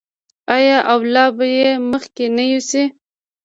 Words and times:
آیا 0.55 0.77
او 0.91 0.99
لا 1.13 1.25
به 1.37 1.45
یې 1.57 1.69
مخکې 1.91 2.25
نه 2.35 2.43
یوسي؟ 2.51 2.83